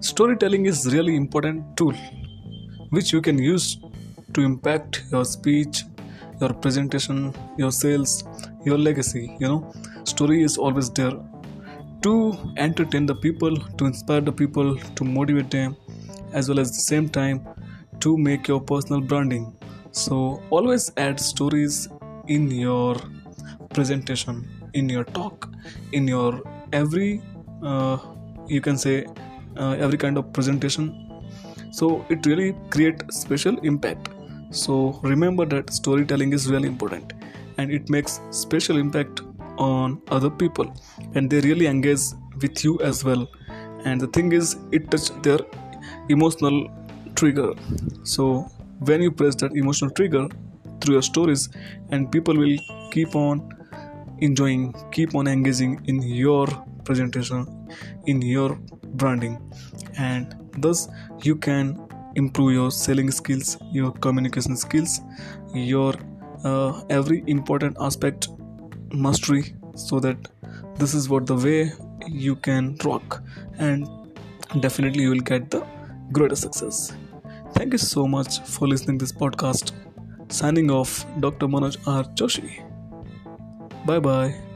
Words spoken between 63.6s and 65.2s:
your communication skills